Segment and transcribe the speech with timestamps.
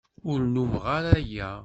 [0.29, 1.49] Ur nnummeɣ ara aya.